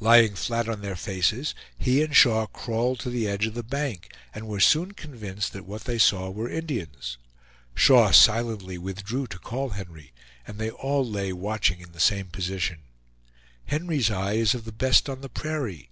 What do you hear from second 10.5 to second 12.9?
they all lay watching in the same position.